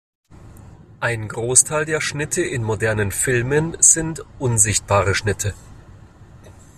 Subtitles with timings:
[0.99, 5.53] Ein Großteil der Schnitte in modernen Filmen sind Unsichtbare Schnitte.